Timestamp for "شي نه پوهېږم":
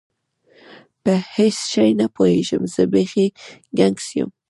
1.71-2.61